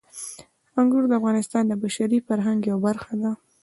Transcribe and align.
انګور 0.79 1.03
د 1.07 1.13
افغانستان 1.19 1.63
د 1.67 1.73
بشري 1.81 2.19
فرهنګ 2.27 2.59
یوه 2.69 2.81
برخه 2.85 3.13
ده. 3.21 3.31